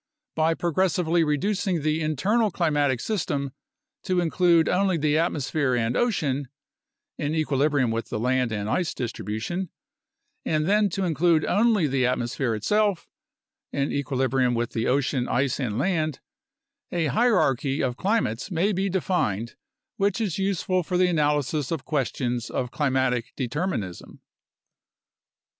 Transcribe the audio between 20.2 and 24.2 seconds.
useful for the analysis of questions of climatic determinism.